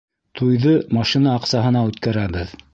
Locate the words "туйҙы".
0.39-0.73